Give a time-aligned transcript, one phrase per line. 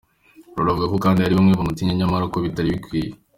[0.55, 3.11] Laura avuga kandi ko hari bamwe bamutinya nyamara ngo bitari bikwiye.